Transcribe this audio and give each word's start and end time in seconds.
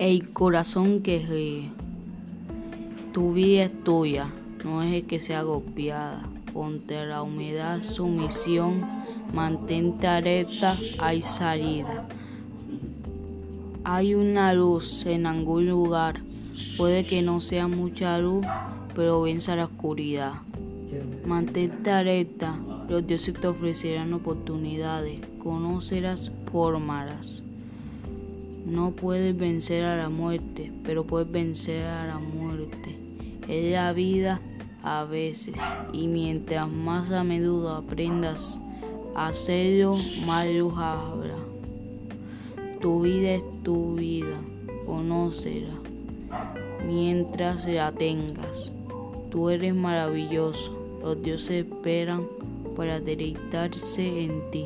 El 0.00 0.30
corazón 0.30 1.02
que 1.02 1.18
ríe. 1.18 1.68
Tu 3.12 3.34
vida 3.34 3.64
es 3.64 3.84
tuya, 3.84 4.32
no 4.64 4.82
es 4.82 4.94
el 4.94 5.04
que 5.04 5.20
sea 5.20 5.42
golpeada. 5.42 6.26
Contra 6.54 7.04
la 7.04 7.22
humedad, 7.22 7.82
sumisión, 7.82 8.80
mantente 9.34 10.06
alerta, 10.06 10.78
hay 10.98 11.20
salida. 11.20 12.08
Hay 13.84 14.14
una 14.14 14.54
luz 14.54 15.04
en 15.04 15.26
algún 15.26 15.68
lugar, 15.68 16.22
puede 16.78 17.04
que 17.04 17.20
no 17.20 17.42
sea 17.42 17.68
mucha 17.68 18.18
luz, 18.18 18.46
pero 18.94 19.20
vence 19.20 19.54
la 19.54 19.66
oscuridad. 19.66 20.32
Mantente 21.26 21.90
alerta, 21.90 22.58
los 22.88 23.06
dioses 23.06 23.34
te 23.34 23.48
ofrecerán 23.48 24.14
oportunidades, 24.14 25.20
conocerás, 25.38 26.32
formarás. 26.50 27.49
No 28.66 28.92
puedes 28.92 29.36
vencer 29.36 29.84
a 29.84 29.96
la 29.96 30.08
muerte, 30.08 30.72
pero 30.84 31.04
puedes 31.04 31.30
vencer 31.30 31.86
a 31.86 32.06
la 32.06 32.18
muerte. 32.18 32.96
Es 33.48 33.72
la 33.72 33.92
vida 33.92 34.40
a 34.82 35.04
veces, 35.04 35.60
y 35.92 36.06
mientras 36.08 36.68
más 36.68 37.10
a 37.10 37.24
menudo 37.24 37.74
aprendas 37.74 38.60
a 39.14 39.28
hacerlo, 39.28 39.98
más 40.24 40.46
luz 40.48 40.74
habrá. 40.76 41.36
Tu 42.80 43.02
vida 43.02 43.32
es 43.32 43.44
tu 43.62 43.94
vida, 43.96 44.40
conócela 44.86 45.80
mientras 46.86 47.66
la 47.66 47.92
tengas. 47.92 48.72
Tú 49.30 49.50
eres 49.50 49.74
maravilloso, 49.74 50.76
los 51.02 51.22
dioses 51.22 51.66
esperan 51.66 52.26
para 52.76 53.00
deleitarse 53.00 54.24
en 54.24 54.50
ti. 54.50 54.64